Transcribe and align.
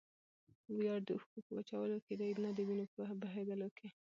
ویاړ 0.77 0.99
د 1.03 1.09
اوښکو 1.15 1.39
په 1.45 1.51
وچولو 1.57 1.97
کښي 2.03 2.15
دئ؛ 2.19 2.31
نه 2.45 2.49
دوینو 2.57 2.85
په 2.93 3.01
بهېودلو 3.21 3.67
کښي. 3.77 3.89